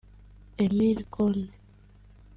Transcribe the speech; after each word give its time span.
Emile 0.63 1.05
Koné 1.13 1.45